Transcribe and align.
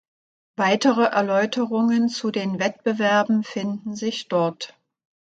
Weitere 0.55 1.03
Erläuterungen 1.03 2.09
zu 2.09 2.31
den 2.31 2.57
Wettbewerben 2.57 3.43
finden 3.43 3.95
sich 3.95 4.29
dort. 4.29 4.75